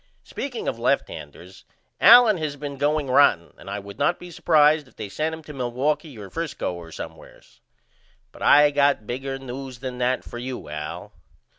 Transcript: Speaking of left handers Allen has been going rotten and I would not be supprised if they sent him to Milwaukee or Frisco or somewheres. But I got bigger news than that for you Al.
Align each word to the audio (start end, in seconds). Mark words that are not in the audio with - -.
Speaking 0.23 0.67
of 0.67 0.79
left 0.79 1.09
handers 1.09 1.63
Allen 1.99 2.37
has 2.37 2.55
been 2.55 2.77
going 2.79 3.05
rotten 3.07 3.53
and 3.59 3.69
I 3.69 3.77
would 3.77 3.99
not 3.99 4.17
be 4.19 4.31
supprised 4.31 4.87
if 4.87 4.95
they 4.95 5.07
sent 5.09 5.35
him 5.35 5.43
to 5.43 5.53
Milwaukee 5.53 6.17
or 6.17 6.31
Frisco 6.31 6.73
or 6.73 6.91
somewheres. 6.91 7.61
But 8.31 8.41
I 8.41 8.71
got 8.71 9.05
bigger 9.05 9.37
news 9.37 9.77
than 9.77 9.99
that 9.99 10.23
for 10.23 10.39
you 10.39 10.69
Al. 10.69 11.13